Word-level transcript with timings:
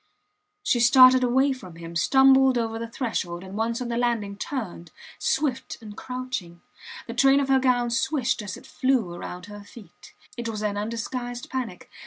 She 0.63 0.79
started 0.79 1.23
away 1.23 1.53
from 1.53 1.75
him, 1.75 1.95
stumbled 1.95 2.57
over 2.57 2.79
the 2.79 2.87
threshold, 2.87 3.43
and 3.43 3.55
once 3.55 3.81
on 3.83 3.89
the 3.89 3.97
landing 3.97 4.35
turned, 4.35 4.89
swift 5.19 5.77
and 5.79 5.95
crouching. 5.95 6.61
The 7.05 7.13
train 7.13 7.39
of 7.39 7.49
her 7.49 7.59
gown 7.59 7.91
swished 7.91 8.41
as 8.41 8.57
it 8.57 8.65
flew 8.65 9.15
round 9.15 9.45
her 9.45 9.63
feet. 9.63 10.15
It 10.37 10.49
was 10.49 10.63
an 10.63 10.75
undisguised 10.75 11.51
panic. 11.51 11.87